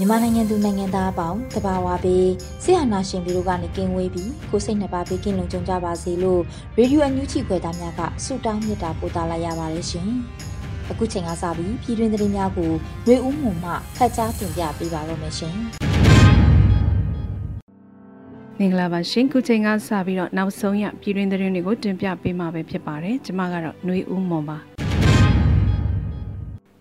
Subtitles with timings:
[0.00, 2.28] မြန်မာနိုင်ငံသူနိုင်ငံသားအပေါင်းတဘာဝပေး
[2.64, 6.40] ဆရာနာရှင်ပြီးတို့ကနေကင်းဝေးပြီးကိုစိတ်နှစ်ပါးပေးကင်းလုံးကြုံကြပါစေလို့
[6.78, 10.08] ရေဒီယိုအန်ယူချီခွဲသားများကဆုတောင်းမေတ္တာပို့သလာရပါတယ်ရှင်။
[10.90, 12.72] အခုချိန်ကစပြီးပြည်တွင်းသတင်းများကို
[13.06, 15.54] ရွေဦးမှုမှဖတ်ကြားတင်ပြပေးပါရမရှင်။
[18.58, 24.58] မင်္ဂလာပါရှင်ခုချိန်ကစပြီးတော့နောက်ဆုံးရပြည်တွင်းသတင်းတွေကိုတင်ပြပေးမှာပဲဖြစ်ပါတယ်။ကျွန်မကတော့ຫນွေဦးမွန်ပါ။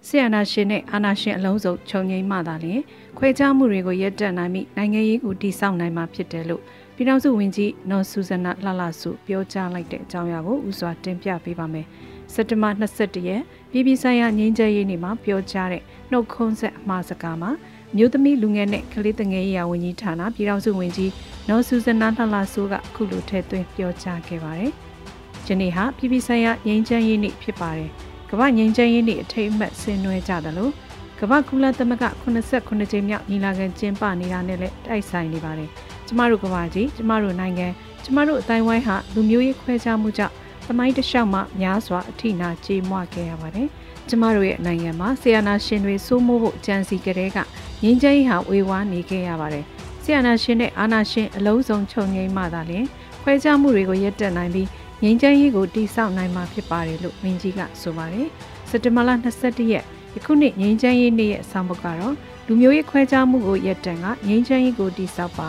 [0.07, 2.81] ဆီယနာရှင်နဲ့အာနာရှင်အလုံးစုံခြုံငိမ့်မှသာလျှင်
[3.17, 6.61] ခွဲခြားမှုတွေကိုရပ်တန့်နိုင်ပြီးနိုင်ငံရေးကိုတည်ဆောက်နိုင်မှာဖြစ်တယ်လို့
[6.95, 11.85] ပြည်ထောင်စုဝန်ကြီးနော်ဆူဇနာလှလှစုပြောကြားလိုက်တဲ့အကြောင်းအရာကိုဥစွာတင်ပြပေးပါမယ်။
[12.33, 13.41] စက်တဘာ22ရက်
[13.71, 17.51] ပြည်ပြည်ဆိုင်ရာငြိမ်းချမ်းရေးနေ့မှာပြောကြားတဲ့နှုတ်ခွန်းဆက်အမှားစကားမှာ
[17.95, 21.11] မြို့သမီးလူငယ်နဲ့ကလေးတငယ်ရေးရာဝန်ကြီးဌာနပြည်ထောင်စုဝန်ကြီး
[21.49, 24.71] နော်ဆူဇနာလှလှစုကအခုလိုထည့်သွင်းပြောကြားခဲ့ပါတယ်။
[25.45, 27.91] ဒီနေ့ဟာပြည်ပြည်ဆိုင်ရာငြိမ်းချမ်းရေးနေ့ဖြစ်ပါတယ်။
[28.31, 30.71] ကမ္ဘာငြိမ်းချမ်းရေးနေ့အထိမ်းအမှတ်ဆင်နွှဲကြတယ်လို့
[31.19, 35.69] ကမ္ဘာကုလသမဂ္ဂ89ကြိမ်မြောက်ညီလာခံကျင်းပနေတာနဲ့လည်းတိုက်ဆိုင်နေပါတယ်။
[36.07, 37.67] ကျမတို့ကမ္ဘာကြီးကျမတို့နိုင်ငံ
[38.03, 40.33] ကျမတို့အတိုင်းဝိုင်းဟာလူမျိုးရေးခွဲခြားမှုကြောင့်
[40.67, 43.67] သမိုင်းတစ်လျှောက်မှများစွာအထိနာကြေမွခဲ့ရပါတယ်။
[44.09, 47.37] ကျမတို့ရဲ့နိုင်ငံမှာဆီယနာရှင်တွေစိုးမိုးဖို့ကြံစီကြတဲ့က
[47.83, 49.65] ငြိမ်းချမ်းရေးဟာဝေဝါးနေခဲ့ရပါတယ်။
[50.03, 52.85] ဆီယနာရှင်နဲ့အာနာရှင်အလုံးစုံခြုံငိမ့်မှသာလျှင်
[53.21, 54.67] ခွဲခြားမှုတွေကိုရပ်တန့်နိုင်ပြီး
[55.03, 58.27] ငြိမ်းချမ်းရေးကိုတည်ဆောက်နိုင်မှာဖြစ်ပါတယ်လို့မင်းကြီးကဆိုပါတယ်။
[58.69, 59.09] စက်တဘာလ
[59.41, 59.85] 22ရက်
[60.15, 62.15] ယခုနှစ်ငြိမ်းချမ်းရေးနေ့ရဲ့အဆောင်ပုဒ်ကတော့
[62.47, 65.47] လူမျိုးရေးခွဲခြားမှုကိုရပ်တန့်ကငြိမ်းချမ်းရေးကိုတည်ဆောက်ပါ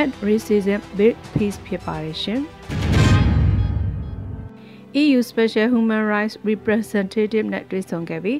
[0.00, 2.40] at racism with peace ဖြစ်ပါတယ်ရှင်။
[5.02, 8.38] EU Special Human Rights Representative နဲ့တွေ့ဆုံခဲ့ပြီး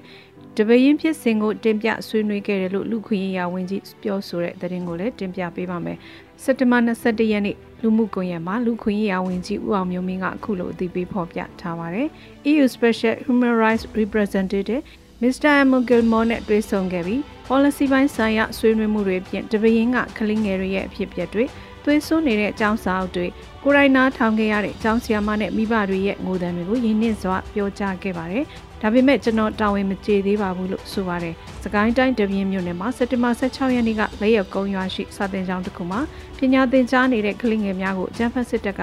[0.59, 5.99] တပရင်ဖြစ်စဉ်ကိုတင်ပြဆွေးနွေးခဲ့တယ်လို့လူခွင့်ရေးရာဝန်ကြီးပြောဆိုတဲ့သတင်းကိုလည်းတင်ပြပေးပါမယ်။
[6.43, 12.09] စက်တဘာ21ရက်နေ့လူမှုကွန်ရက်မှာလူခွင့်ရေးရာဝန်ကြီးဦးအောင်မျိုးမင်းကအခုလိုအသိပေးဖော်ပြထားပါတယ်။
[12.51, 14.83] EU Special Human Rights Representative
[15.23, 15.51] Mr.
[15.61, 21.45] Emma Gilmore နဲ့တွေ့ဆုံခဲ့ပြီး policy ပိုင်းဆိုင်ရာဆွေးနွေးမှုတွေဖြင့်တပရင်ကကလင်းငယ်တွေရဲ့အဖြစ်အပျက်တွေ
[21.85, 23.27] သွေးစွန်းနေတဲ့အကြောင်းစာအုပ်တွေ
[23.63, 28.45] ကိုရိုင်းနာထောင်ခဲ့ရတဲ့အကြောင်းဆီယာမနဲ့မိဘတွေရဲ့ငိုတံတွေကိုရင်းနှီးစွာပြောကြားခဲ့ပါတယ်။
[28.83, 31.35] ဒါပေမဲ့ကျွန်တော်တာဝန်မကျေသေးပါဘူးလို့ဆိုပါတယ်။
[31.65, 36.01] စကိုင်းတိုင်းတပြင်းမြို့နယ်မှာစက်တင်ဘာ16ရက်နေ့ကလက်ရောက်ကုန်းရွာရှိစာတင်ကျောင်းတစ်ခုမှာ
[36.39, 38.83] ပညာသင်ကြားနေတဲ့ကလေးငယ်များကိုကျန်းဖတ်စစ်တပ်က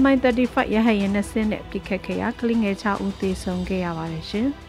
[0.00, 4.48] MI35 ရဟတ်ယာဉ်နဲ့ဆင်းတဲ့ပြစ်ခတ်ခဲ့ရာကလေးငယ်6ဦးသေဆုံးခဲ့ရပါတယ်ရှင်။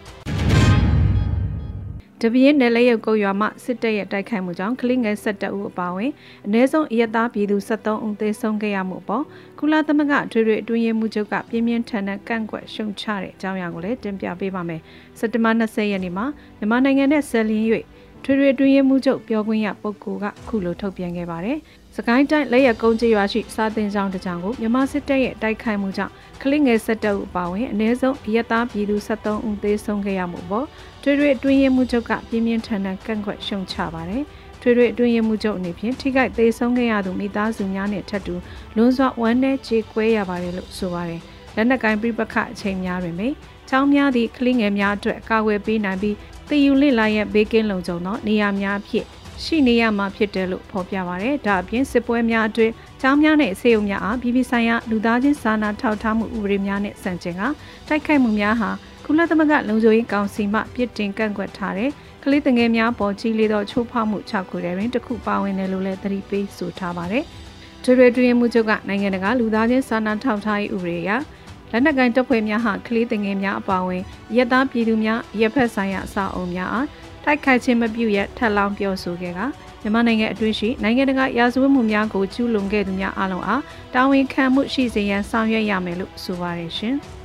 [2.21, 6.11] တပင်းနယ်လက်ရုပ်ကုတ်ရွာမှစစ်တပ်ရဲ့တိုက်ခိုက်မှုကြောင့်ကလေးငယ်17ဦးအပါအဝင်
[6.47, 9.23] အ ਨੇ ဆုံးအရသားပြည်သူ73ဦးသေဆုံးခဲ့ရမှုပေါ့
[9.59, 14.81] ကုလသမဂ္ဂထွေထွေအတွင်းရေးမှူးချုပ်ကပြင်းပြင်းထန်ထန်ကန့်ကွက်ရှုံချတဲ့အကြောင်းအရာကိုလည်းတင်ပြပေးပါမယ်
[15.19, 16.25] စက်တဘာ20ရက်နေ့မှာ
[16.57, 17.65] မြန်မာနိုင်ငံနဲ့ဆက်လင်း၍
[18.23, 21.57] ထွေထွေအတွင်းရေးမှူးချုပ်ပြောခွင့်ရပုဂ္ဂိုလ်ကခုလိုထုတ်ပြန်ခဲ့ပါတယ်
[21.99, 30.65] စကိုင်းတိုင်းလက်ရကုန်းကျေးရွာရှိစာတင်ဆောင်တကြောင်ကိုမြန်မာစစ်တပ်ရဲ့တိုက်ခိုက်မှုကြောင့်ကလစ်ငယ်၁၁ဦးအပါအဝင်အ ਨੇ ဆုံးအရသားပြည်သူ73ဦးသေဆုံးခဲ့ရမှုပေါ့
[31.01, 34.23] ထွေထွေအတွင်းရေးမှူးချုပ်ကပြင်းပြင်းထန်ထန်ကန့်ကွက်ရှုံချပါတယ်
[34.61, 38.35] ထွေထွေအတွင်းရေးမှူးချုပ်အနေဖြင့်ထိခိုက်သေဆုံးခဲ့ရသူမိသားစုများနဲ့ထပ်တူ
[38.75, 41.21] လွန်စွာဝမ်းနည်းကြေကွဲရပါတယ်လို့ဆိုပါတယ်
[41.55, 43.27] လက်နက်ကိုင်းပြပခအချိန်များတွင်ပဲ
[43.69, 46.15] ချောင်းများသည့်ကလစ်ငယ်များအတွက်ကာဝယ်ပေးနိုင်ပြီး
[46.49, 49.05] တည်ယူလစ်လာရဲ့ဘေးကင်းလုံခြုံသောနေရာများဖြစ်
[49.43, 57.41] ရှိနေရမှာဖြစ်တယ်လို့ဖော်ပြပါရယ်။ဒါအပြင်စစ်ပွဲများအတွင်းចောင်းများနဲ့ဆေးရုံများအားပြည်ပဆိုင်ရာလူသားချင်းစာနာထောက်ထားမှုဥပဒေများနဲ့ဆန့်ကျင်က
[57.87, 58.69] တိုက်ခိုက်မှုများဟာ
[59.05, 61.89] ကုလသမဂ္ဂလုံခြုံရေးကောင်စီမှပြစ်တင်ကန့်ကွက်ထားတဲ့
[62.23, 67.23] ကလေးတငယ်များပေါ်ကြီးလေးသောချိုးဖောက်မှု6ခုထဲတွင်တစ်ခုပါဝင်တယ်လို့လည်းသတိပေးဆိုထားပါတယ်။
[67.83, 71.11] ထွေထွေတွင်မှုချုပ်ကနိုင်ငံတကာလူသားချင်းစာနာထောက်ထားရေးဥပဒေအရ
[71.71, 74.03] လက်နက်ကိုင်တပ်ဖွဲ့များဟာကလေးတငယ်များအပါအဝင်
[74.35, 76.87] ရက်သားပြည်သူများရက်ဖက်ဆိုင်ရာအဆောက်အုံများအား
[77.29, 79.39] တိုက်ခိုက်ခြင်းမပြုရထက်လောင်းပြောဆိုခဲ့က
[79.81, 83.61] မြန်မာနိုင်ငံအတွင်းရှိနိုင်ငံတကာရာဇဝတ်မှုများကိုကျူးလွန်ခဲ့သူများအလုံးအား
[83.93, 86.97] တာဝန်ခံမှုရှိစေရန်ဆောင်ရွက်ရမယ်လို့ဆိုပါတယ်ရှင်။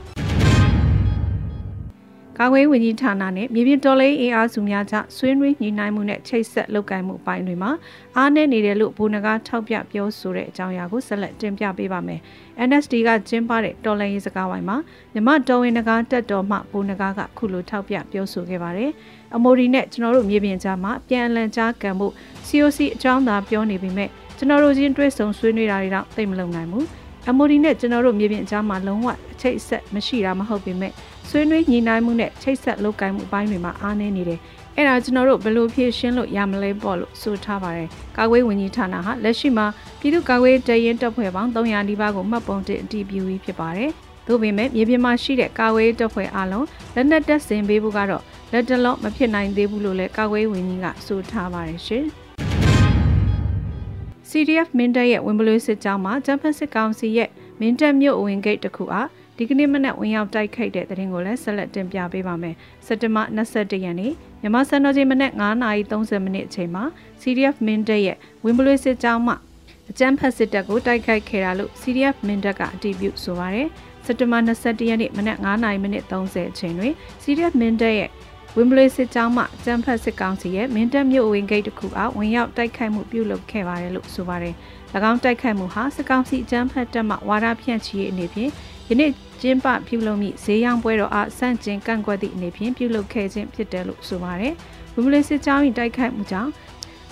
[2.43, 7.71] ကကာကွယ်ဝင်ကြီးဌာနနဲ့မြေပြင်တော်လှန်ရေးအားစုများကြားဆွေးနွေးညှိနှိုင်းမှုနဲ့ချိတ်ဆက်လုပ်ကိုင်မှုပိုင်းတွေမှာ
[8.17, 12.21] အားနည်းနေတယ်လို့ဘိုးနဂါထောက်ပြပြောဆိုတဲ့အကြောင်းအရာကိုဆက်လက်တင်ပြပေးပါမယ်။
[12.69, 14.77] NSD ကကျင်းပတဲ့တော်လှန်ရေးစကားဝိုင်းမှာ
[15.15, 18.91] မြမတော်ဝင်နဂါတက်တော်မှဘိုးနဂါကခုလိုထောက်ပြပြောဆိုခဲ့ပါတယ်။
[19.37, 22.07] အမိုဒီနဲ့ကျွန်တော်တို့မြေပြင်ကြားမှာပြန်အလန်ကြားကံမှု
[22.47, 26.85] COC အကြောင်းသာပြောနေပေမဲ့ကျွန်တော်တို့ချင်းတွဲဆုံဆွေးနွေးတာတွေတော့သိမလုံနိုင်ဘူး။
[27.37, 30.93] MOD နဲ့ကျွန်တော်တို့မြေပြင်အကြားမှာလုံးဝအချိတ်အဆက်မရှိတာမဟုတ်ပေမဲ့
[31.35, 34.41] ဆွေးနွေးညှိနှိုင်းမှုနဲ့ချိတ်ဆက်လုပ်ကိုင်မှုအပိုင်းတွေမှာအားနည်းနေတယ်။
[34.77, 39.67] အဲ့ဒါကျွန်တော်တို့ဘယ်လိုဖြေရှင်းလို့ရမလဲပေါ့လို့ဆိုထားပါတယ်။ကာကွယ်ဝင်ကြီးဌာနဟာလက်ရှိမှာ
[40.01, 43.91] ပြည်သူ့ကာကွယ်တရင်တပ်ဖွဲ့ပေါင်း300နီးပါးကိုမှတ်ပုံတင်အတည်ပြုပြီးဖြစ်ပါတယ်။
[44.27, 52.05] သို့ပေမဲ့မြေပြင်မှာရှိတဲ့ကာကွယ်တပ်ဖွဲ့အလုံးလက်နက်တပ်ဆင်ပေးဖို့ကတော့လက်တလုံးမဖြစ်နိုင်သေးဘူးလို့လည်းကာကွယ်ဝင်ကြီးကဆိုထားပါတယ်ရှင်။
[54.31, 57.31] CDF မင်းတပ်ရဲ့ဝင်ပလွေးစစ်ကြောင်းမှာဂျမ်ဖတ်စစ်ကောင်စီရဲ့
[57.61, 59.09] မင်းတပ်မြို့ဝင်ဂိတ်တစ်ခုအား
[59.43, 62.55] ဒီကနေ့မနက်ဝင်ရောက်တိုက်ခိုက်တဲ့တဲ့ရင်ကိုလည်းဆက်လက်တင်ပြပေးပါမယ်။
[62.87, 66.85] စက်တဘာ21ရက်နေ့မြန်မာစံတော်ချိန်မနက်9:30မိနစ်အချိန်မှာ
[67.21, 69.35] CDF မင်းတပ်ရဲ့ဝင်ပလွေးစစ်ကြောင်းမှ
[69.91, 73.69] အကြမ်းဖက်စစ်တပ်ကိုတိုက်ခိုက်ခဲ့တာလို့ CDF မင်းတပ်ကအတည်ပြုဆိုပါရယ်။
[74.07, 76.93] စက်တဘာ21ရက်နေ့မနက်9:30မိနစ်30အချိန်တွင်
[77.23, 78.11] CDF မင်းတပ်ရဲ့
[78.57, 84.55] ဝင်းဘလေးစစ်ကြောင်းမှကျန်းဖတ်စစ်ကောင်စီရဲ့မင်းတပ်မြို့ဝင်ဂိတ်တစ်ခုအားဝင်ရောက်တိုက်ခိုက်မှုပြုလုပ်ခဲ့ပါတယ်လို့ဆိုပါတယ်။၎
[85.11, 88.51] င်းတိုက်ခိုက်မှုဟာစစ်ကောင်စီကျန်းဖတ်တပ်မှဝါဒဖြန့်ချီရေးအနေဖြင့်
[88.91, 89.11] ယနေ့
[89.43, 94.55] ကျင်းပပြုလုပ်မိဈေးရောင်းပွဲတော်အားစန့်ကျင်ကန့်ကွက်သည့်အနေဖြင့်ပြုလုပ်ခဲ့ခြင်းဖြစ်တယ်လို့ဆိုပါတယ်။
[94.95, 96.51] ဝင်းဘလေးစစ်ကြောင်း၏တိုက်ခိုက်မှုကြောင့်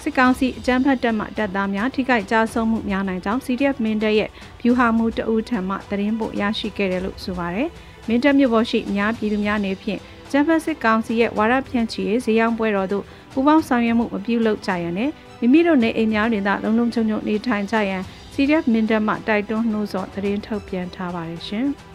[0.02, 4.30] စစ်ကောင်စီအကြမ်းဖက်တပ်မှတပ်သားများထိခိုက်ကြဆုံးမှုများနိုင်ကြောင်း CDF မင်းတပ်ရဲ့
[4.62, 7.68] ဗျူဟာမှုတအူးထံမှသတင်းပို့ရရှိခဲ့တယ်လို့ဆိုပါတယ်။
[8.08, 10.00] မင်းတပ်မြို့ပေါ်ရှိများပြည်သူများအနေဖြင့်
[10.30, 15.10] ဂျမ်ဖတ်စစ်ကောင်စီရဲ့ဝါရဖြန့်ချီရေးဈေးရောင်းပွဲတော်သို့ပူးပေါင်းဆောင်ရွက်မှုမပြုလုပ်ကြရန်နဲ့
[15.40, 18.02] မိမိတို့နေအိမ်များတွင်သာလုံလုံချုံချုံနေထိုင်ကြရန်
[18.34, 21.68] CDF မင်းတပ်မှတိုက်တွန်းနှိုးဆော်သတင်းထုတ်ပြန်ထားပါတယ်ရှင်။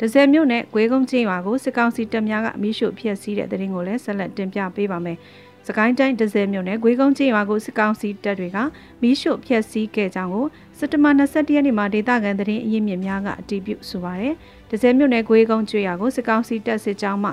[0.00, 5.18] ဒဇယ်မြို့နယ်ဂွေးကုန်းချင်းရွာကိုစစ်ကောင်စီတပ်များကမိရှုဖျက်ဆီးတဲ့သတင်းကိုလည်းဆက်လက်တင်ပြပေးပါမယ်။
[5.66, 8.58] စကိုင်းတိုင်းဒဇယ်မြို့နယ်ဂွေးကုန်းချင်းရွာကိုစစ်ကောင်စီတပ်တွေက
[9.02, 10.46] မိရှုဖျက်ဆီးခဲ့ကြောင်းကို
[10.78, 14.34] စက်တဘာ21ရက်နေ့မှာဒေသခံသတင်းအရင်းမြစ်များကအတည်ပြုဆိုပါရယ်။
[14.70, 17.30] ဒဇယ်မြို့နယ်ဂွေးကုန်းကျွော်ကိုစစ်ကောင်စီတပ်စစ်ကြောင်းမှ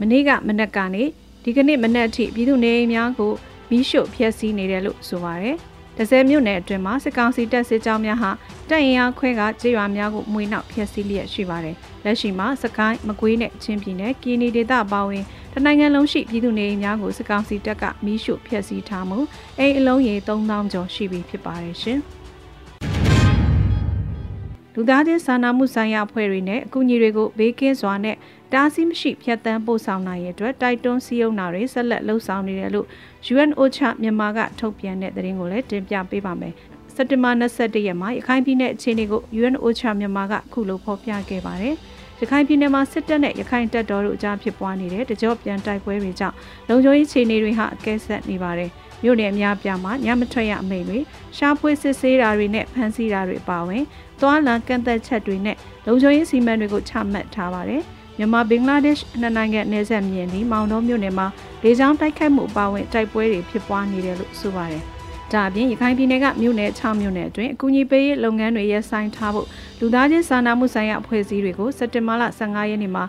[0.00, 1.04] မနေ့ကမနက်ကနေ
[1.44, 3.32] ဒီကနေ့မနက်အထိပြည်သူနေအိမ်များကို
[3.70, 5.58] မိရှုဖျက်ဆီးနေတယ်လို့ဆိုပါရယ်။
[5.98, 8.30] ဒဇယ်မြို့နယ်အတွင်းမှာစစ်ကောင်စီတပ်စစ်ကြောင်းများဟာ
[8.68, 19.18] တပ်ရင်အားခွဲကကြေးရွာများကိုမွေနှောက်ဖျက်ဆီးလျက်ရှိပါတယ်။လက်ရှိမှာစကိုင်းမကွေးနဲ့ချင်းပြည်နယ်ကီနီဒေသအပါအဝင်တနိုင်ငံလုံးရှိပြည်သူနေအိမ်များကိုစစ်ကောင်စီတပ်ကမီးရှို့ဖျက်ဆီးထားမှု
[19.58, 22.00] အိမ်အလုံးရေ3000ကျော်ရှိပြီဖြစ်ပါတယ်ရှင်။
[24.76, 28.16] လူသားချင်းစာနာမှုဆိုင်ရာအဖွဲ့တွေနဲ့အကူအညီတွေကိုဘေးကင်းစွာနဲ့
[28.54, 32.86] တားဆီးမရှိဖျက်ဆီးပို့ဆောင်နိုင်ရတဲ့အတွက်တိုက်တွန်းစည်းရုံးတာတွေဆက်လက်လှုပ်ဆောင်နေတယ်လို့
[33.32, 36.54] UNOCHA မြန်မာကထုတ်ပြန်တဲ့သတင်းကိုလည်းတင်ပြပေးပါမယ်။
[36.94, 41.74] စက်တင်ဘာ21ရက်မှာရခိုင်ပြည်နယ်အခြေအနေကို UNOCHA မြန်မာကခုလိုဖော်ပြခဲ့ပါတယ်။
[42.20, 46.36] ရခိုင်ပြည်နယ်မှာစစ်တပ်နဲ့ရခိုင်တပ်တော်တို့အကြားဖြစ်ပွားနေတဲ့တကြော့ပြန်တိုက်ပွဲတွေကြောင့်
[46.68, 48.70] လုံခြုံရေးအခြေအနေတွေဟာအကဲဆက်နေပါတယ်။
[49.02, 50.98] မြို့နယ်အများပြားမှာညမထွက်ရအမိန့်တွေ
[51.36, 53.82] ရှားဖွေစစ်ဆေးတာတွေနဲ့ဖမ်းဆီးတာတွေပါဝင်
[54.20, 55.56] သွားလံကန့်သက်ချက်တွေနဲ့
[55.86, 57.84] လုံခြုံရေးစီမံတွေကိုချမှတ်ထားပါတယ်။
[58.18, 61.26] မြန်မာဘင်္ဂလားဒေ့ရှ်နှစ်နိုင်ငံနယ်စပ်မြင်ဒီမောင်တော်မြို့နယ်မှာ
[61.62, 64.82] လေကြောင်းတိုက်ခိုက်မှုအပါအဝင်တိုက်ပွဲတွေဖြစ်ပွားနေတယ်လို့ဆိုပါတယ်။
[65.32, 69.46] ဒါအပြင်ရခိုင်ပြည်နယ်ကမြို့နယ်6မြို့နယ်အတွင်းအကူအညီပေးရေးလုပ်ငန်းတွေရပ်ဆိုင်းထားဖို့
[69.80, 73.04] လူသားချင်းစာနာမှုဆိုင်ရာအဖွဲ့အစည်းတွေကိုစက်တင်ဘာလ15ရက်နေ့မှာ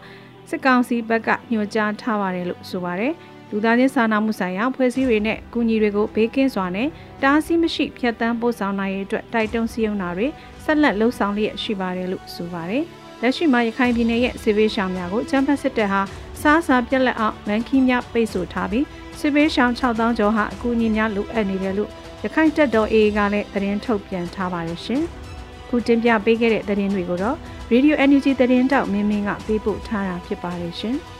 [0.49, 3.13] စစ်ကောင်စီဘက်ကညွှန်ကြားထားပါတယ်လို့ဆိုပါတယ်။
[3.51, 6.87] လူသားချင်းစာနာမှုဆိုင်ရာအဖွဲ့အစည်းတွေနဲ့အကူအညီတွေကိုဘေးကင်းစွာနဲ့
[7.23, 10.27] တားဆီးမရှိဖျက်ဆီးပို့ဆောင်နိုင်ရေးအတွက်တိုက်တွန်းစည်းရုံးတာတွေ
[10.63, 12.85] ဆက်လက်လှုပ်ဆောင်လျက်ရှိပါတယ်လို့ဆိုပါတယ်။
[13.21, 16.01] လက်ရှိမှာရခိုင်ပြည်နယ်ရဲ့စစ်ဘေးရှောင်များကိုချမ်းဖတ်စစ်တပ်ဟာ
[16.41, 18.85] စားစာပြက်လက်အောင်လန်ခီများပိတ်ဆို့ထားပြီး
[19.19, 21.89] စစ်ဘေးရှောင်6000ကျော်ဟာအကူအညီများလိုအပ်နေတယ်လို့
[22.23, 25.01] ရခိုင်တပ်တော် AA ကလည်းသတင်းထုတ်ပြန်ထားပါတယ်ရှင်။
[25.69, 27.37] ခုတင်ပြပေးခဲ့တဲ့သတင်းတွေကိုတော့
[27.71, 30.95] Radio Energy သတင်းတောက်မင်းမင်းကပေးပို့ထားတာဖြစ်ပါတယ်ရှင်။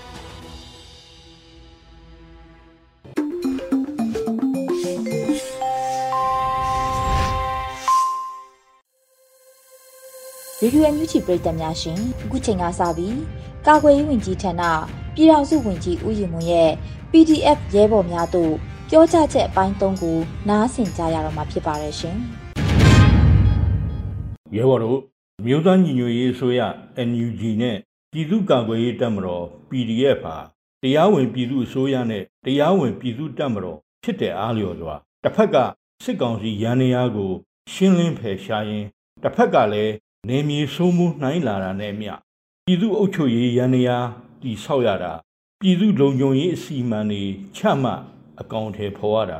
[10.66, 13.18] ရေဒီယိုအန်ယူချီပရိသတ်များရှင်အခုချိန်ကစပြီး
[13.68, 14.64] ကာကွယ်ရေးဝန်ကြီးဌာန
[15.16, 16.72] ပြည်ထောင်စုဝန်ကြီးဦးရင်မွန်ရဲ့
[17.12, 18.54] PDF ရဲဘော်များတို့
[18.90, 20.18] ပြောကြားချက်အပိုင်း၃ကို
[20.50, 22.18] နားဆင်ကြရတော့မှာဖြစ်ပါတယ်ရှင်
[24.56, 25.00] ရဲဘော်တို့
[25.46, 26.62] မြို့သားညီညွတ်ရေးအစိုးရ
[27.10, 27.78] NUG နဲ့
[28.12, 30.38] ပြည်သူ့ကာကွယ်ရေးတပ်မတော် PDF ဟာ
[30.82, 35.56] တရားဝင်ပြည်သူ့အစိုးရနဲ့တရားဝင်ပြည်သူ့တပ်မတော်ဖြစ်တဲ့အားလျော်စွာတစ်ဖက်က
[36.04, 37.32] စစ်ကောင်စီရန်နေရာကို
[37.72, 38.88] ရှင်းလင်းဖယ်ရှားရင်း
[39.24, 39.94] တစ်ဖက်ကလည်း
[40.28, 42.14] နေမြေဆိုးမှုနှိုင်းလာတာနဲ့မျှ
[42.66, 43.98] ပြည်သူ့အုပ်ချုပ်ရေးရန်ရာ
[44.42, 45.14] တည်ဆောက်ရတာ
[45.62, 47.24] ပြည်သူလုံခြုံရေးအစီအမံတွေ
[47.56, 48.02] ချမှတ်
[48.42, 49.40] အကောင့်ထဲဖော်ရတာ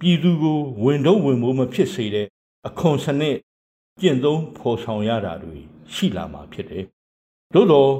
[0.00, 2.26] ပြည်သူကိုဝင်တော့ဝင်မိုးမဖြစ်စေတဲ့
[2.68, 3.36] အခွန်စနစ်
[4.00, 5.56] ကျင့်သုံးဖော်ဆောင်ရတာတွေ
[5.94, 6.84] ရှိလာမှာဖြစ်တယ်။
[7.54, 7.90] သို့တော့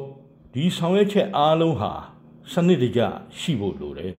[0.52, 1.92] ဒီဆောင်ရွက်ချက်အားလုံးဟာ
[2.52, 3.00] စနစ်တကျ
[3.38, 4.12] ရှိဖို့လိုတယ်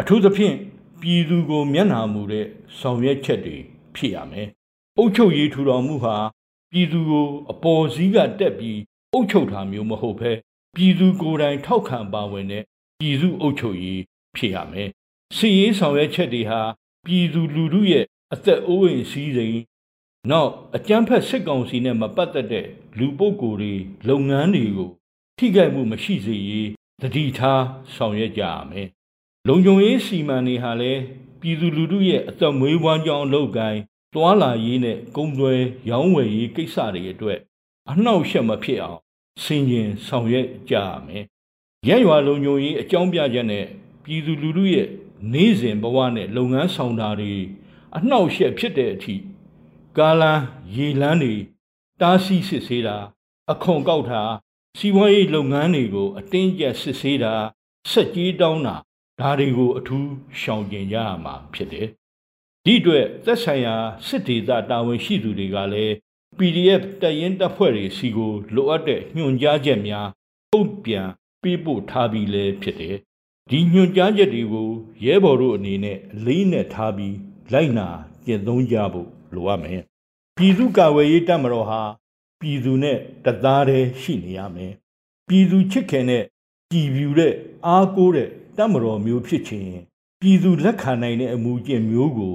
[0.00, 0.56] အထူးသဖြင့်
[1.00, 2.46] ပြည်သူကိုမျက်နှာမူတဲ့
[2.78, 3.56] ဆောင်ရွက်ချက်တွေ
[3.94, 4.48] ဖြစ်ရမယ်
[4.96, 6.16] အုပ်ချုပ်ရေးထူထောင်မှုဟာ
[6.72, 8.80] ပြည်သူကိုအပေါ်စီးကတက်ပြီး
[9.12, 10.32] အုပ်ချုပ်တာမျိုးမဟုတ်ဘဲ
[10.76, 12.64] ပြည်သူကိုယ်တိုင်ထောက်ခံပါဝင်တဲ့
[13.00, 14.00] ပြည်သူအုပ်ချုပ်ရေး
[14.36, 14.90] ဖြစ်ရမယ်
[15.36, 16.60] စီရေးဆောင်ရွက်ချက်တွေဟာ
[17.06, 19.58] ပြည်သူလူထုရဲ့အသက်အိုးအိမ်စည်းစိမ်
[20.30, 22.66] နောက်အကြမ်းဖက်စစ်ကောင်စီနဲ့မပတ်သက်တဲ့
[22.98, 23.74] လူပုဂ္ဂိုလ်တွေ
[24.08, 24.90] လုပ်ငန်းတွေကို
[25.38, 26.68] ထိခိုက်မှုမရှိစေရေး
[27.02, 27.62] တတိထား
[27.94, 28.88] ဆောင်ရွက်ကြရမယ်။
[29.48, 31.00] လုံခြုံရေးစီမံတွေဟာလည်း
[31.40, 33.80] ပြည်သူလူထုရဲ့အသက်မွေးဝမ်းကြောင်းလုပ်ကိုင်း
[34.14, 35.60] တွာလာရေးနဲ့ကုန်သွယ်
[35.90, 37.38] ရောင်းဝယ်ရေးကိစ္စတွေအတွက်
[37.90, 39.00] အနှောက်အယှက်မဖြစ်အောင်
[39.42, 41.24] ဆင်ခြင်ဆောင်ရွက်ကြရမယ်။
[41.88, 43.64] ရက်ရွာလုံခြုံရေးအကြောင်းပြချက်နဲ့
[44.04, 44.88] ပြည်သူလူထုရဲ့
[45.32, 47.34] နေ့စဉ်ဘဝနဲ့လုပ်ငန်းဆောင်တာတွေ
[47.96, 49.14] အနှောက်အယှက်ဖြစ်တဲ့အထိ
[49.98, 50.40] ကာလန်
[50.76, 51.34] ရေလန်းတွေ
[52.00, 52.96] တားဆီးစစ်ဆေးတာ
[53.52, 54.22] အခွန်ကောက်တာ
[54.78, 57.34] စီးပွားရေးလုပ်ငန်းတွေကိုအတင်းကျပ်စစ်ဆေးတာ
[57.90, 58.76] ဆက်ကြီးတောင်းတာ
[59.20, 60.08] ဒါတွေကိုအထူး
[60.40, 61.88] ရှောင်ကျဉ်ကြရမှာဖြစ်တယ်။
[62.64, 63.74] ဒီအတွက်သက်ဆိုင်ရာ
[64.06, 65.94] စစ်ဒေသတာဝန်ရှိသူတွေကလည်း
[66.38, 70.08] PDF တပ်ရင်းတပ်ဖွဲ့တွေစီကိုလိုအပ်တဲ့ညွှန်ကြားချက်များ
[70.52, 71.08] ပုံပြန်
[71.42, 72.96] ပေးပို့ထားပြီးလည်းဖြစ်တယ်။
[73.50, 74.68] ဒီညွှန်ကြားချက်တွေကို
[75.04, 77.16] ရဲဘော်တို့အနေနဲ့အလေးနဲ့ထားပြီး
[77.52, 77.88] လိုက်နာ
[78.26, 79.80] ကျင့်သုံးကြဖို့လိုအပ်မယ်။
[80.36, 81.80] ပြည်သူ့ကာကွယ်ရေးတပ်မတော်ဟာ
[82.40, 84.72] ပြည်သူနဲ့တသားတည်းရှိနေရမယ်
[85.28, 86.24] ပြည်သူချစ်ခင်တဲ့
[86.72, 87.34] ကြည်ပြူတဲ့
[87.66, 89.68] အားကိုးတဲ့တတ်မတော်မျိုးဖြစ်ခြင်း
[90.20, 92.34] ပြည်သူလက်ခံနိုင်တဲ့အမှုကျင့်မျိုးကို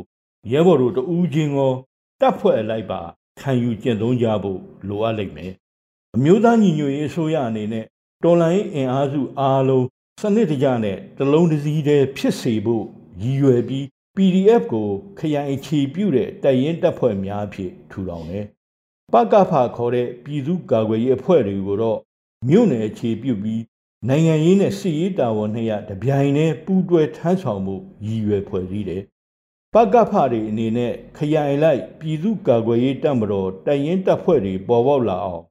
[0.51, 1.73] ရဲဘော်တို့တဦးချင်းရော
[2.19, 3.01] တပ်ဖွဲ့လိုက်ပါ
[3.39, 5.51] ခံယူကျင့်သုံးကြဖို့လိုအပ်လိမ့်မယ်
[6.15, 7.85] အမျိုးသားညီညွတ်ရေးအစိုးရအနေနဲ့
[8.23, 9.85] တော်လှန်ရေးအင်အားစုအားလုံး
[10.21, 12.85] စနစ်တကျနဲ့တလုံးတစည်းတည်းဖြစ်စေဖို့
[13.21, 13.85] ရည်ရွယ်ပြီး
[14.15, 18.45] PDF ကိုခရိုင်အခြေပြုတဲ့တပ်ရင်းတပ်ဖွဲ့များဖြင့်ထူထောင်တယ်
[19.13, 21.99] ပကဖခေါ်တဲ့ပြည်သူ့ကာကွယ်ရေးအဖွဲ့တွေကိုတော့
[22.49, 23.61] မြို့နယ်အခြေပြုပြီး
[24.09, 29.03] နိုင်ငံရေးနဲ့စစ်ရေးတာဝန်နှစ်ရတပြိုင်တည်းပူးတွဲထမ်းဆောင်မှုရည်ရွယ်ဖွဲ့စည်းတယ်။
[29.73, 35.43] ပကဖတွေအနေနဲ့ခရိုင်လိုက်ပြည်သူ့ကာကွယ်ရေးတပ်မတော်တိုင်ရင်တပ်ဖွဲ့တွေပေါ်ပေါက်လာအောင်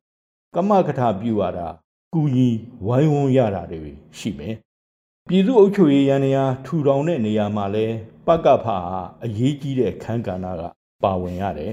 [0.54, 1.68] ကမကထပြုရတာ
[2.14, 2.48] ကူညီ
[2.86, 4.54] ဝိုင်းဝန်းရတာတွေရှိမယ်။
[5.28, 7.86] ပြည်သူ့အုပ်ချုပ်ရေးရန်ရာထူထောင်တဲ့နေရာမှာလဲ
[8.26, 8.76] ပကဖဟာ
[9.24, 10.62] အရေးကြီးတဲ့ခန်းကဏ္ဍက
[11.02, 11.72] ပါဝင်ရတယ်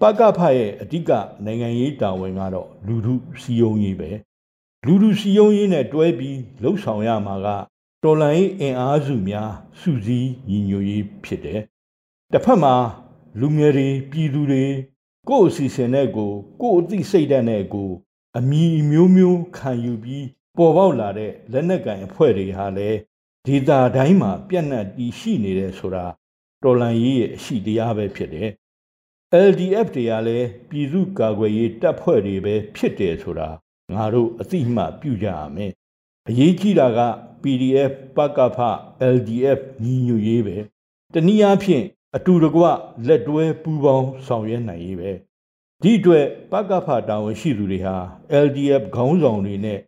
[0.00, 1.10] ပကဖရဲ့အဓိက
[1.44, 4.10] နိုင်ငံရေးတာဝန်ကတော့လူထုစီယုံရေးပဲ
[4.86, 7.48] လူထုစီယုံရေးနဲ့တွဲပြီးလှုပ်ဆောင်ရမှာက
[8.04, 11.60] တော်လှန်ရေးအင်အားစုများစုစည်းညီညွတ်ရေးဖြစ်တယ်
[12.32, 12.74] တစ်ဖက်မှာ
[13.40, 14.64] လူငယ်တွေပြည်သူတွေ
[15.28, 16.32] ကိုယ့်အစီအစဉ်နဲ့ကို
[16.62, 17.90] ကိုယ့်အသိစိတ်ဓာတ်နဲ့ကို
[18.38, 22.98] အမီမျိုးမျိုးခံယူပြီးပေါ်ပေါက်လာတဲ့လက်နက်ကင်အဖွဲ့တွေဟာလည်း
[23.46, 26.04] ဒေတာတိုင်းမှာပြန့်နှံ့တည်ရှိနေတယ်ဆိုတာ
[26.62, 28.48] တော်လန်ရေးရဲ့အရှိတရားပဲဖြစ်တယ်
[29.48, 33.48] LDF တွေကလည်းပြည်သူ့ကာကွယ်ရေးတပ်ဖွဲ့တွေပဲဖြစ်တယ်ဆိုတာ
[33.94, 35.72] ငါတို့အသိမှပြုကြရမယ်။
[36.28, 37.00] အရေးကြီးတာက
[37.44, 38.58] PDF ပကဖ
[39.14, 40.56] LDF ညီညွတ်ရေးပဲ။
[41.14, 41.84] တနည်းအားဖြင့်
[42.16, 42.62] အတူတကွ
[43.06, 45.10] လက်တွဲပူးပေါင်းဆောင်ရွက်နိုင်ရေးပဲ။
[45.82, 47.96] ဒီအတွက်ပကဖတာဝန်ရှိသူတွေဟာ
[48.44, 49.80] LDF ခေါင်းဆောင်တွေနဲ့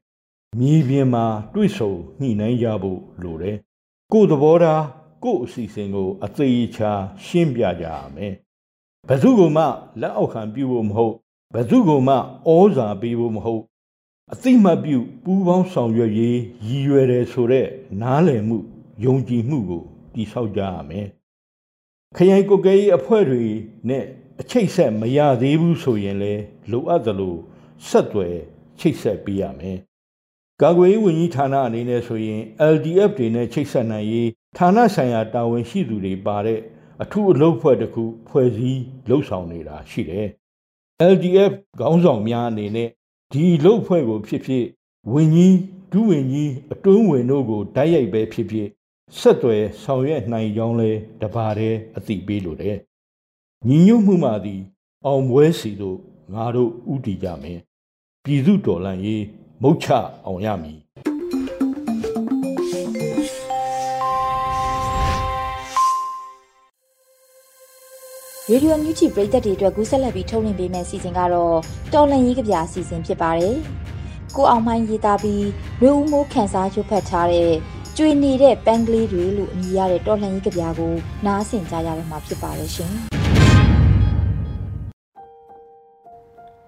[0.61, 3.57] မြေပြင်မှာတွေ့ဆုံညှိနှိုင်းကြဖို့လိုတယ်။
[4.13, 4.85] ကိုယ်သဘောထား
[5.25, 6.93] ကိုယ့်အစီအစဉ်ကိုအသေးချာ
[7.25, 8.35] ရှင်းပြကြရမယ်။
[9.09, 9.65] ဘယ်သူကမှ
[10.01, 11.15] လက်အောက်ခံပြုဖို့မဟုတ်
[11.55, 12.19] ဘယ်သူကမှဩ
[12.77, 13.63] ဇာပေးဖို့မဟုတ်
[14.35, 17.67] အသိမှတ်ပြုပူးပေါင်းဆောင်ရွက်ရေးရည်ရွယ်တယ်ဆိုတဲ့
[18.03, 18.59] နားလည်မှု
[19.05, 21.07] ယုံကြည်မှုကိုတည်ဆောက်ကြရမယ်
[22.17, 23.45] ခရိုင်ကိုကဲရေးအဖွဲ့တွေ
[23.89, 24.05] နဲ့
[24.41, 26.35] အချိတ်ဆက်မရသေးဘူးဆိုရင်လေ
[26.71, 27.37] လိုအပ်သလို
[27.89, 28.37] ဆက်သွယ်
[28.79, 29.79] ချိတ်ဆက်ပေးရမယ်
[30.63, 32.41] ကာကွယ်ရေးဝန်ကြီးဌာနအနေနဲ့ဆိုရင်
[32.73, 36.61] LDF တွေနဲ့ချိတ်ဆက်နိုင်ရေးဌာနဆိုင်ရာတာဝန်ရှိသူတွေပါတဲ့
[37.03, 40.27] အထူးအလုပ်ဖွဲ့တစ်ခုဖွဲ့စည်းလှုပ်ဆောင်နေတာရှိတယ်။
[41.13, 42.91] LDF ခေါင်းဆောင်များအနေနဲ့
[43.33, 44.65] ဒီလုပ်ဖွဲ့ကိုဖြစ်ဖြစ်
[45.13, 45.57] ဝင်ကြီး
[45.93, 48.69] ဒုဝင်ကြီးအတွင်းဝင်တို့ကိုတိုက်ရိုက်ပဲဖြစ်ဖြစ်
[49.19, 50.91] ဆက်သွယ်ဆောင်ရွက်နိုင်ကြောင်းလဲ
[51.23, 52.77] တပါတဲ့အသိပေးလိုတယ်။
[53.69, 54.61] ညီညွတ်မှုမှသည်
[55.07, 55.99] အောင်ပွဲစီတို့
[56.35, 57.59] ငါတို့ဥတီကြမယ်။
[58.25, 59.25] ပြည်သူတော်လှန်ရေး
[59.63, 59.87] မုတ်ချ
[60.25, 60.79] အောင်ရမည်
[68.51, 71.57] ရေဒီယိုမြူချီပရိသတ်တွေအတွက်ကူးဆက်လက်ပြီးထုတ်လွှင့်ပေးမယ့်အစီအစဉ်ကတော့
[71.93, 73.55] တော်လန်ရေးကြပြအစီအစဉ်ဖြစ်ပါတယ်။
[74.37, 75.45] ကိုအောင်မိုင်းရေးသားပြီး
[75.83, 77.53] ရွေဦးမိုးခန်းစားရွတ်ဖတ်ထားတဲ့
[77.97, 80.95] ကျွေနေတဲ့ပန်းကလေးတွေလို့အမည်ရတဲ့တော်လန်ရေးကြပြကို
[81.27, 82.93] နားဆင်ကြရတော့မှာဖြစ်ပါတယ်ရှင်။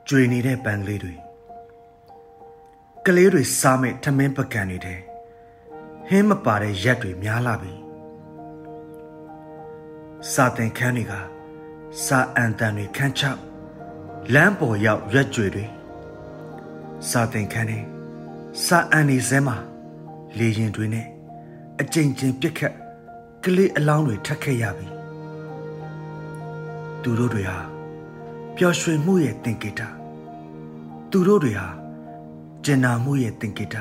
[0.08, 1.14] ကျွေနေတဲ့ပန်းကလေးတွေ
[3.06, 4.99] ကလေးတွေစားမဲ့ထမင်းပကံတွေတဲ့
[6.08, 7.73] ဟင်းမပါတဲ့ရက်တွေများလာပြီ။
[10.32, 11.14] စာတင်ခန်းတွေက
[12.04, 13.23] စာအန်တန်တွေခန်းချ
[14.35, 15.64] လမ်းပေါ်ရောက်ရွက်ကြွေတွေ
[17.09, 17.80] စာသင်ခန်းတွေ
[18.66, 19.57] စာအန်နေစဲမှာ
[20.38, 21.07] လေရင်တွေနဲ့
[21.80, 22.75] အကြိမ်ကြိမ်ပြက်ခတ်
[23.45, 24.88] ကလေးအလောင်းတွေထက်ခဲ့ရပြီ
[27.02, 27.59] သူတို့တွေဟာ
[28.57, 29.80] ပျော်ရွှင်မှုရဲ့သင်္ကေတ
[31.11, 31.68] သူတို့တွေဟာ
[32.64, 33.76] ကျင်နာမှုရဲ့သင်္ကေတ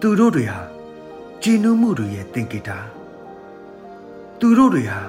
[0.00, 0.60] သူတို့တွေဟာ
[1.42, 2.70] ကြည်နူးမှုတွေရဲ့သင်္ကေတ
[4.40, 5.02] သူတို့တွေဟာ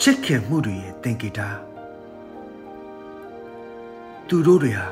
[0.00, 1.40] ချစ်ခင်မှုတွေရဲ့သင်္ကေတ
[4.28, 4.86] သူတို့တွေဟာ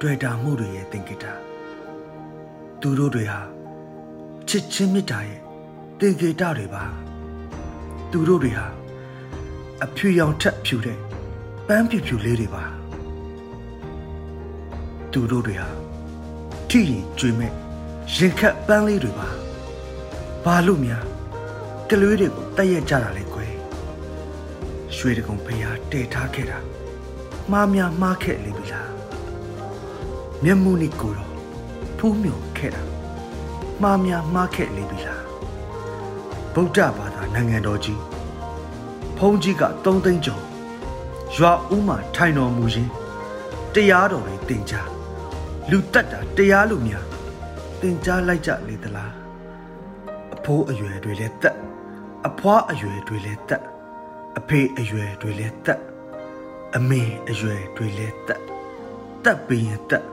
[0.00, 1.24] တွေ့တာမှုတွေရဲ့သင်္ကေတ
[2.80, 3.40] သူတို့တွေဟာ
[4.48, 5.40] ချစ်ချင်းမေတ္တာရဲ့
[6.00, 6.84] သင်္ကေတတွေပါ
[8.10, 8.66] သူတို့တွေဟာ
[9.84, 10.98] အဖြူရောင်ထက်ဖြူတဲ့
[11.66, 12.64] ပန်းဖြူဖြူလေးတွေပါ
[15.12, 15.68] သူတို့တွေဟာ
[16.68, 17.52] ထိရင်ကျွေးမဲ့
[18.14, 19.28] ရင်ခတ်ပန်းလေးတွေပါ
[20.44, 21.04] ဘာလို့များ
[21.90, 23.25] ကလွေးတွေကိုတက်ရက်ကြတာလဲကွယ်
[24.96, 26.58] ရွှေတကုံဖျားတည်ထားခဲ့တာ
[27.50, 28.90] မှားများမှားခဲ့လေပြီလား
[30.44, 31.32] မျက်မှုနဲ့ကိုတော့
[31.98, 32.82] ဖူးမြော်ခဲ့တာ
[33.82, 35.24] မှားများမှားခဲ့လေပြီလား
[36.54, 38.00] ဗုဒ္ဓဘာသာနိုင်ငံတော်ကြီး
[39.18, 40.44] ဖုံးကြီးက3သိန်းကျော်
[41.36, 42.90] ရွာဦးမှာထိုင်တော်မူခြင်း
[43.74, 44.74] တရားတော်တွေတင်ကြ
[45.70, 47.06] လူတက်တာတရားလူများ
[47.80, 49.12] တင်ကြလိုက်ကြလေသလား
[50.34, 51.56] အဖိုးအရွယ်တွေလည်းတက်
[52.26, 53.64] အဖွားအရွယ်တွေလည်းတက်
[54.38, 55.80] အဖေအရွယ်တွေလည်းတက်
[56.76, 58.40] အမေအရွယ်တွေလည်းတက်
[59.24, 60.04] တက်ပြီးရင်တက်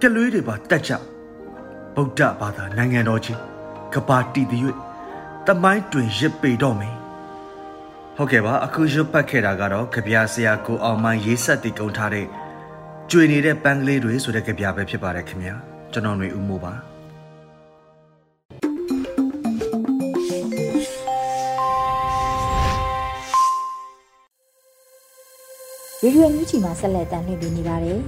[0.00, 0.92] ကလွေးတွေပါတက်ကြ
[1.94, 3.38] ဗုဒ္ဓဘာသာနိုင်ငံတော်ကြီး
[3.94, 4.76] ကဘာတီတရွေ့
[5.46, 6.94] တမိုင်းတွင်ရစ်ပေတော့မယ်
[8.16, 12.26] ဟုတ်ကဲ့ပါအခုရွတ်ပတ်ခဲ့တာကတော့ကြပြဆရာကိုအောင်မိုင်းရေးဆက်တည်ကုံထားတဲ့
[13.10, 15.54] ကျွေနေတဲ့ပန်းကလေးတွေဆိုတဲ့ကြပြပဲဖြစ်ပါတယ်ခင်ဗျာ
[15.92, 16.87] ကျွန်တော်ຫນွေဦးမိုးပါ
[26.02, 27.98] ရေဒီယိုမြူချီမှာဆက်လက်တမ်းလွှင့်ပေးနေပါတယ်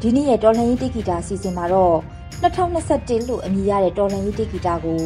[0.00, 1.96] ဒီနေ့ရဲ့တော်လှန်ရေးတိဂီတာအစီအစဉ်မှာတော့
[2.42, 5.00] 2021လို့အမည်ရတဲ့တော်လှန်ရေးတိဂီတာကို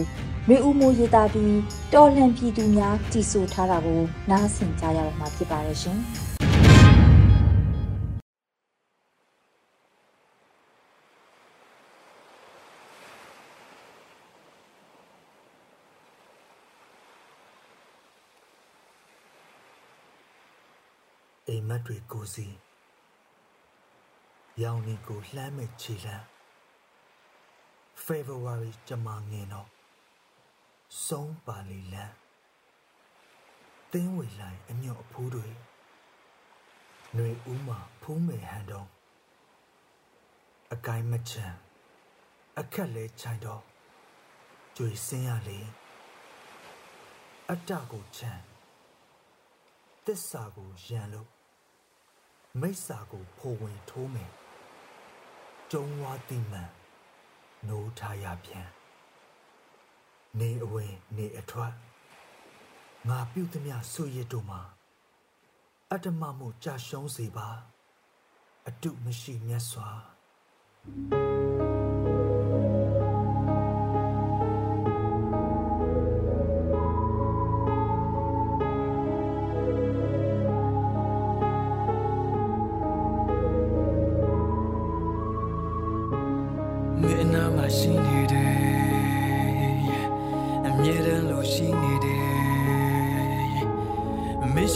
[0.48, 1.56] မေဦးမိုးရေးသားပြီး
[1.94, 4.00] တော်လှန်ပြည်သူများကြည်ဆိုထားတာကို
[4.30, 5.98] နားဆင်ကြရတော့မှာဖြစ်ပါတယ်ရှင်
[21.56, 22.46] အိမ်မက်တွေကိုစီ
[24.62, 26.26] ရောင်နေကိုလှမ်းမဲ့ခြေလမ်း
[28.04, 29.68] February ကြမှာငင်တော့
[31.06, 32.14] ဆုံးပါလီလန်း
[33.90, 35.48] သင်းဝေလိုက်အညော့အဖိုးတွေ
[37.14, 38.88] ຫນွေဦးမှာဖူးမယ်ဟန်တော့
[40.72, 41.56] အကိုင်းမချမ်း
[42.60, 43.62] အခက်လဲချိုင်တော့
[44.76, 45.60] ကြွေစင်းရလေ
[47.50, 48.42] အတ္တကိုချမ်း
[50.04, 51.35] သစ္စာကိုရန်လို့
[52.60, 54.32] မိစ္ဆာကိုဖိုးဝင်ထိုးမယ်
[55.70, 56.70] ကျုံဝါတိမှန်
[57.68, 58.68] နိုးထားရပြန်
[60.38, 61.72] နေအဝင်နေအထွက်
[63.08, 64.60] ငါပြုသမျှဆွရစ်တို့မှာ
[65.90, 67.48] အတ္တမမှုကြာရှုံးစေပါ
[68.68, 69.88] အတုမရှိမြတ်စွာ
[70.86, 71.85] မျ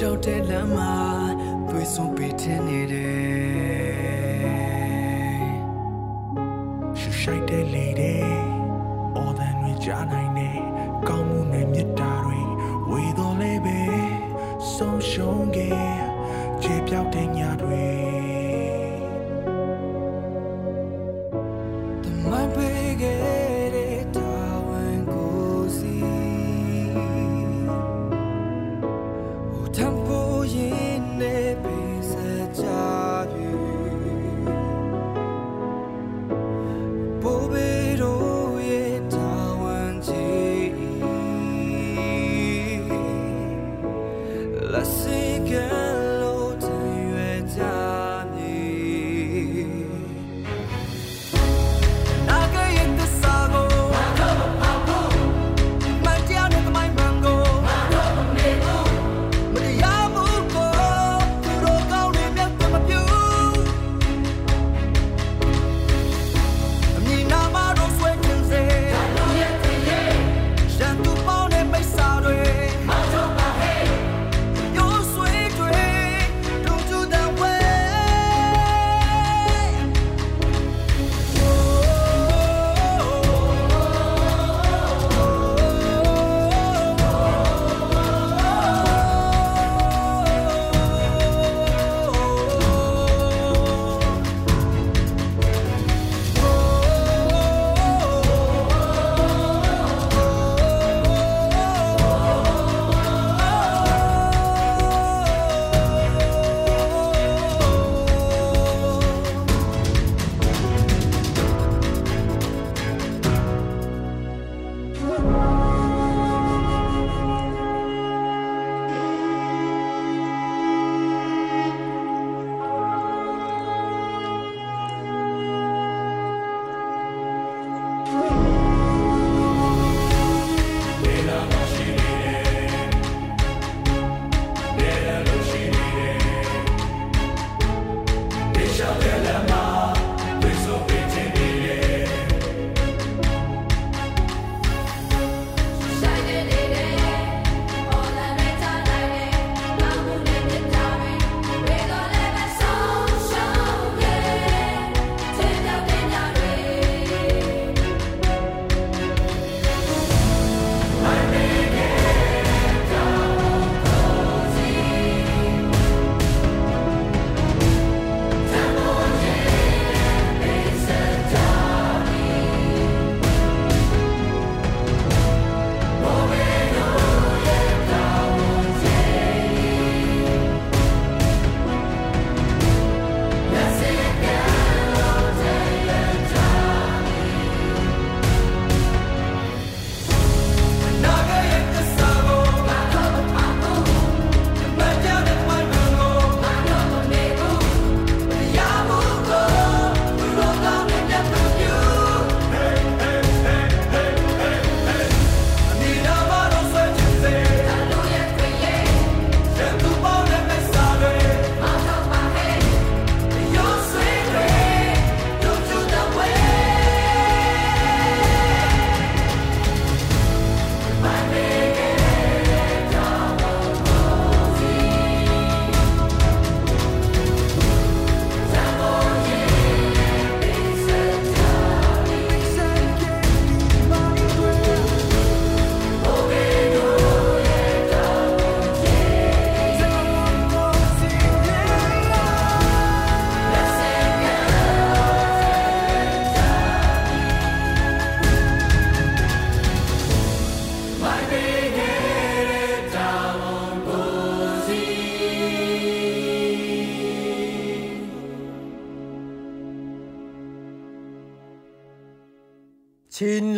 [0.01, 0.93] မေးလျှောက်တဲ့လမ်းမှာ
[1.69, 3.21] တွေ့ဆုံပေးထင်းနေတယ်
[6.99, 8.25] ရှူရှိုက်တဲ့လေတဲ့
[9.17, 10.61] အော်ဒန်တွေကြားနိုင်တယ်
[11.09, 12.41] ကောင်းမှုနဲ့မေတ္တာတွေ
[12.91, 13.81] ဝေတော်လေးပဲ
[14.75, 15.99] ဆုံးရှုံးခဲ့
[16.63, 17.90] ခြေပြောက်တဲ့ညတွေ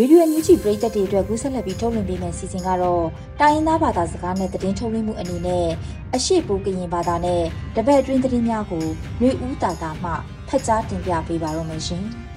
[0.00, 3.04] ဗီဒီယိုအန်ယူဂျီပရိသတ်တွေအတွက်ကူးဆက်လက်ပြီးထုတ်လွှင့်ပေးမယ့်စီစဉ်ကတော့
[3.40, 5.66] တိုင်းရင်းသားဘာသာစကားနဲ့သတင်းထုတ်လွှင့်မှုအနေနဲ့
[6.14, 7.42] အရှိပူကရင်ဘာသာနဲ့
[7.76, 8.84] တပတ်အတွင်းသတင်းများကို
[9.18, 10.10] ຫນွေဦးတာတာမှ
[10.48, 12.04] ဖတ်ကြားတင်ပြပေးပါရမရှင်။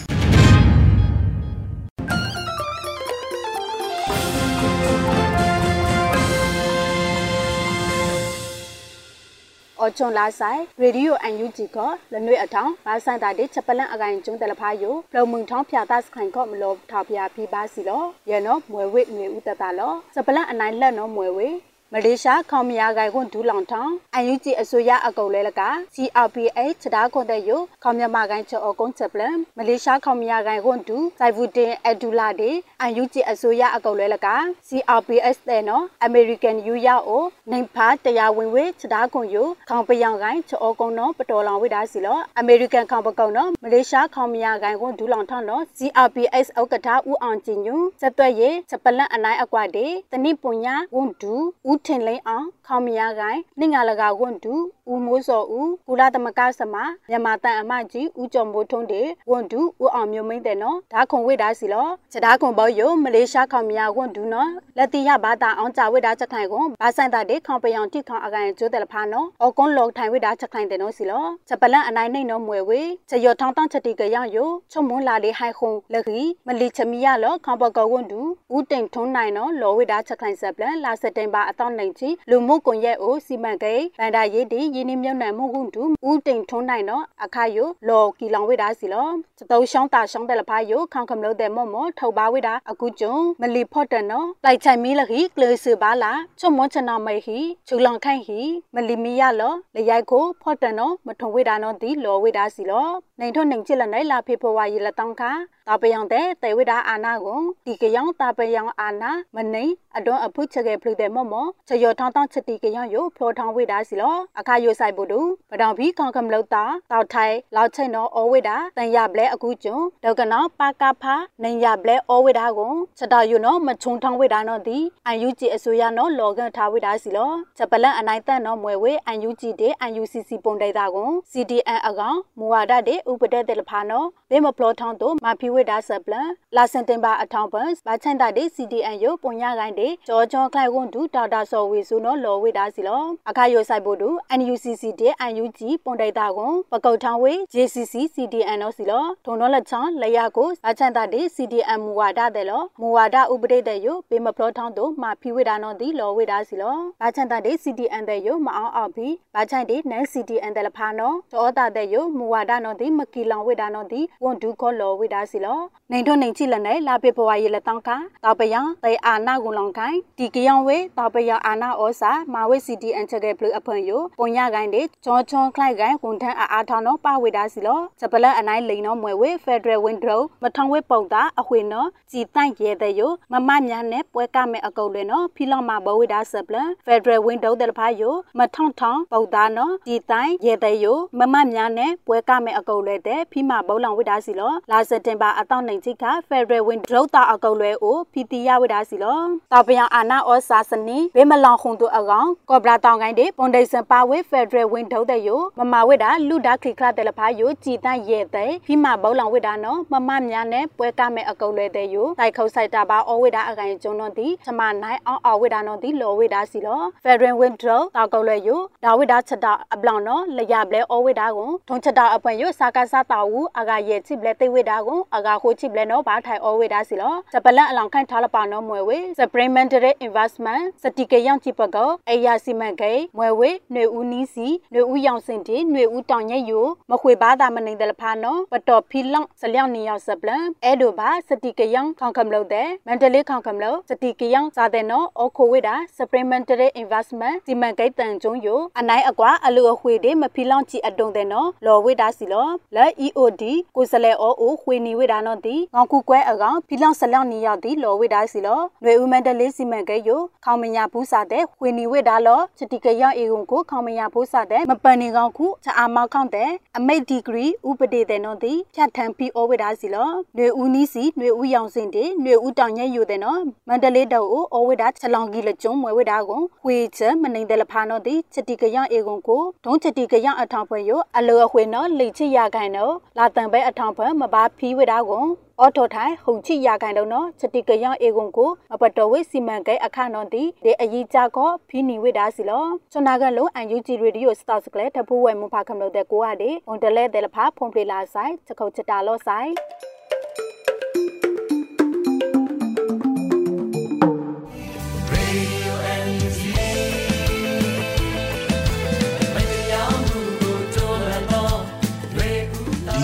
[9.83, 11.77] အော်ချွန်လာဆိုင်ရေဒီယိုအန်ယူဂျီက
[12.13, 21.47] လနွေအထောင်ဘာဆိုင်တာတေချက်ပလန့်အကိုင်ကျုံတယ်လဖာယိုပလုံမုံထောင်းဖျာသားစခိုင်ကော့မလို့ထောက်ပြပြပါစီလောရဲနော်မွေဝိငွေဦးတတလောချက်ပလန့်အနိုင်လက်နော်မွေဝိ
[21.95, 25.61] မလေးရှားခေါမယာကိုင်ခွန်ဒူလောင်ထောင်းအန်ယူဂျီအစိုးရအကုတ်လဲလက
[25.93, 32.51] CRPH ချတာခွန်တဲ့ယိုခေါမြမကိုင်ချောအကုန်းချက်ပလန်မလေးရှားခေါမယာကိုင်ခွန်ဒူစိုက်ဗူတင်အဒူလာဒီ
[32.81, 34.27] အန်ယူဂျီအစိုးရအကုတ်လဲလက
[34.67, 51.35] CRPH တဲ့နော် American ယူရအိုနိုင်ဖာတရားဝင်ဝေချတာခွန်ယိုခေါပယောင်ကိုင်ချောအကုန်းနော်ပတော်လောင်ဝိဒါစီလော American ခေါပကုန်းနော်မလေးရှားခေါမယာကိုင်ခွန်ဒူလောင်ထောင်းနော် CRPH ဥက္ကဋ္ဌဦးအောင်ကျင်ညူစက်သွက်ရဲ့ချက်ပလန်အနိုင်အကွာဒီတနိပွန်ညာဝန်ဒူ
[51.69, 54.53] ဦးထင်လိန်အောင် ခေါမယာကိုင်နှင်ငါလကဝန်ဒူ
[54.91, 56.75] ဦးမိုးစောဦးကုလသမကစမ
[57.09, 78.21] မြန်မာတန်အမကြီးဦးကျော်မိုးထုံးတေဝန်ဒူဦးအောင်မျိုးမင်းတဲ့နော်ဒါခုံဝိဒါစီလောချက်ဒါခုံဘောယိုမလေးရှားခေါမယာဝန်ဒူနော်လက်တီရဘာတာအောင်ကြဝိဒါချက်ခိုင်ကိုဘာဆိုင်တာတေခေါပယောင်တိခေါအကန်ကျိုးတယ်လဖာနော်အောကွန်လောထိုင်ဝိဒါချက်ခိုင်တဲ့နော်စီလောချက်ပလန့်အနိုင်နိုင်နော်မွေဝေချက်ရထောင်းတောင်းချက်တီကရယိုချုံမွန်လာလေးဟိုင်ခုံလက်ခီမလီချမီရလောခေါပကောဝန်ဒူ
[78.55, 89.07] ဦးတိန်ထုံးနိုင်နော်လောဝိဒါချက်ခိုင်ဆက်ပလန်လာစက်တင်ဘာအတော့နိုင်ချီလူမှုကွန်ရက်အိုစီမံကိန်းဗန္ဒာရေးတီရင်းနှီးမြုပ်နှံမှုကုတူဦးတိန်ထွန်းနိုင်နော်အခါယိုလော်ကီလောင်ဝိဒါစီလော
[89.39, 98.39] စတုံရှောင်းတာရှောင်းတယ်လဖာယိုခေါခမလို့တဲ့မော့မော့ထောက်ပါဝိဒါအခုကျုံမလီဖော့တန်နော်လိုက်ချိုင်မီလခီကလေဆူပါလာချုံမွန်ချနာမေဟီချူလောင်ခိုင်ဟီ
[98.75, 102.87] မလီမီရလောလရိုက်ကိုဖော့တန်နော်မထုံဝိဒါနော်ဒီလော်ဝိဒါစီလော
[103.19, 105.31] နိုင်ထွန်းနိုင်ချစ်လနိုင်လာဖေဖော်ဝါရီလတောင်းခါ
[105.67, 109.65] တာပယံတဲ့တေဝိဒါအာနာကိုဒီကယောင်တာပယံအာနာမနေ
[109.97, 145.13] အတွန်းအဖုချက်ကေဖလူတဲ့မော့မော့ချယောထောင်းတောင်းချက်တီကယောင်ယိုဖော်ထောင်းဝိဒါစီလောအခါယိုဆိုင်ဘူးတူပဒေါင်ဘီခေါကမလောက်တာတောက်ထိုင်လောက်ချိတ်နော်အောဝိဒါတန်ရပလဲအခုကျုံဒေါကနောပါကဖာနိုင်ရပလဲအောဝိဒါကိုချက်တော်ယိုနော်မချုံထောင်းဝိဒါနော်ဒီအန်ယူဂျီအစိုးရနော်လော်ကန်ထားဝိဒါစီလောချက်ပလန်အနိုင်တန်နော်မွဲဝေအန်ယူဂျီတဲ့အန်ယူစီစီပုံတိုက်တာကို CDN အကောင်မူဝါဒတဲ့ဥပဒေတဲ့လဖာနော် ဘေမဖလောထောင်းတို့မဖီဝိဒါဆပ်ပလန်လာစင်တင်ပါအထောင်ပန်ဘာချန်တာတဲ့ CDN ယိုပုံရကိုင်းတဲ့ဂျော်ဂျွန်ခလိုက်ဝန်ဒူဒေါက်တာဆော်ဝေစုနော်လော်ဝိဒါစီလောအခါယိုဆိုင်ဖို့တူ NUCC တဲ့
[145.43, 165.59] UG ပွန်တိုင်တာကွန်ပကုတ်ထောင်းဝေ JCC CDN နော်စီလောထုံတော့လက်ချောင်းလရကိုအချန်တာဒီ CDM မူဝါဒတဲ့လောမူဝါဒဥပဒေတဲ့ယိုပေမဖလောထောင်းတို့မာဖီဝေဒါနော်ဒီလောဝေဒါစီလောဘာချန်တာဒီ CDN တဲ့ယိုမအောင်အောင်ပြီးဘာချန်ဒီနန် CDN တဲ့လဖာနော်တောတာတဲ့ယိုမူဝါဒနော်ဒီမကီလောင်ဝေဒါနော်ဒီဝန်ဒူခေါ်လောဝေဒါစီလော
[165.91, 199.19] နိုင်ထွန်းနိုင်ချိလက်နဲ့လာပေဘဝရေလက်တောင်းခါတောက်ပယံတေအာနာကုလောင်ခိုင်ဒီကယောင်ဝေတောက်ပယံအာနာဩစာမာဝေ CDN ချက်တဲ့ဘလူအဖွင့်ယိုပုံရကိုင်းတဲ့ဂျော်ချွန်ခလိုက်ကိုင်းဝန်ထမ်းအားထောင်းတော့ပဝေဒါစီလောဂျပလန်အနိုင်လိန်တော့မွဲဝေ Federal Window မထောင်ဝေပုံတာအခွေနော်ကြည်တန့်ရဲတဲ့ယိုမမများနဲ့ပွဲကမဲ့အကုတ်လွင်နော်ဖီလောင်မှာဘဝေဒါဆပ်လန် Federal Window တဲ့ဖာယိုမထောင်ထောင်ပုံတာနော်ကြည်တန့်ရဲတဲ့ယိုမမများနဲ့ပွဲကမဲ့အကုတ်လွဲတဲ့ဖီမာဘုံလောင်ဝေဒါစီလောလာစက်တင်ဘာအတော့နိုင်ချိက Federal Window တာအကုတ်လွဲအိုဖီတီရဝေဒါစီလော
[199.51, 253.42] တောက်ပယံအာနာဩစာစနီဝေမလောင်ခုံတို့အကောင်ကော့ဘရာတောင်ကိုင်းတဲ့ပွန်ဒိဆန်ပါဝေ Federal Window တဲ့ယိုမမဝေဒါလူဒါခိခရတဲ့လဖာယိုကြည်တန့်ရဲတဲ့ဖီမာဘုံလောင်ဝေဒါနော်မမများနဲ့ပွဲကမဲ့အကုတ်လွဲတဲ့ယိုတိုက်ခုတ်ဆိုင်တာပါဩဝေဒါအကန်ကျုံတော့ဒီချမနိုင်အောင်အော်ဝေဒါနော်ဒီလောဝေဒါစီလော Federal Window တောက်ကုတ်လွဲယိုဒါဝေဒါချက်တာအပလောင်နော်လရပလဲဩဝေဒါကိုထုံချက်တာအပွင့်ယိုစာကစားတာဝူအကရဲချိပလက်သိဝေတာကိုအကာခိုချိပလက်နော်ဘာထိုင်အောဝေတာစီလောစပလန်အလောင်ခိုင်ထားလပါနော်မွယ်ဝေ supplementary investment စတိကေယောင်ချိပကောအေယာစီမန်ကေမွယ်ဝေຫນွေဦးနီးစီຫນွေဦးယောင်စင်တီຫນွေဦးတောင်ရဲ့ယိုမခွေဘာသာမနိုင်တယ်လဖာနော်ပတော်ဖီလောင်စလျောင်းနီယောက်စပလန်အဲဒိုဘာစတိကေယောင်ခေါင်ကမ်လို့တဲ့မန်တလေးခေါင်ကမ်လို့စတိကေယောင်စာတဲ့နော်အခိုဝေတာ supplementary investment စီမန်ကိတ်တန်ကျုံယိုအနိုင်အကွာအလူအခွေတွေမဖီလောင်ချီအတုံတဲ့နော်လော်ဝေတာစီလောလဲ EOD
[253.76, 273.35] ကို စလဲအောအိုခွေနီဝိဒါနောတိငောင်ကူကွဲအကောင်ဖီလောင်ဆလောင်နီယောတိလောဝိဒါစီလောနွေဦးမန္တလေးစီမံကိန်းယိုခေါမညာဘူးစာတဲ့ခွေနီဝိဒါလောချတိကရအေကုန်ကိုခေါမညာဘူးစာတဲ့မပန်နေကောင်ခုချအာမောက်ခေါန့်တဲ့အမိတ်ဒီဂရီဥပဒေတဲ့နောတိဖြတ်ထန်ဖီအောဝိဒါစီလောနွေဦးနီးစီနွေဦးရောင်စင်တေနွေဦးတောင်ရဲ့ယိုတဲ့နော
[273.67, 285.25] မန္တလေးတောက်အိုအောဝိဒါချလောင်ကြီးလက်ကျုံမွဲဝိဒါကိုခွေချမနိုင်တယ်လဖာနောတိချတိကရအေကုန်ကိုဒုံးချတိကရအထောင်ဖွင့်ယိုအလောအခွေနောလိတ်ချရခိုင်နောလာတန်ပဲအထောင်ဖွဲမပါဖီးဝေတာကို
[285.59, 299.51] အော်တိုထိုင်ဟုန်ချိရခိုင်တော့နော်ချက်တီကရအေကုံကိုမပတော်ဝေစီမံကဲအခနော်တီဒီအကြီးကြကောဖီးနီဝေတာစီလောချွန်နာကလုံးအန်ယူဂျီရေဒီယိုစတောက်စကလေတဖူးဝဲမဖာခမလို့တဲ့ကိုရတဲ့ုံတလဲတယ်လဖာဖုန်ပလီလာဆိုင်ချက်ခုတ်ချတာလော့ဆိုင်